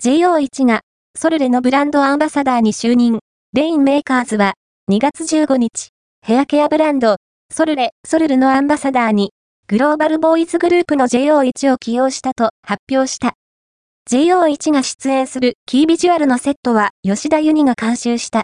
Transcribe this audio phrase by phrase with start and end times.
[0.00, 0.82] JO1 が、
[1.16, 3.18] ソルレのブランドアンバサダーに就任。
[3.52, 4.54] レインメーカーズは、
[4.88, 5.88] 2月15日、
[6.24, 7.16] ヘアケアブランド、
[7.52, 9.32] ソルレ、ソルルのアンバサダーに、
[9.66, 13.34] グローバルボーイズグループの JO1 を起用したと発表した。
[14.08, 18.36] JO1 が出演するキービジュアルのセットは吉田ユニが監修した。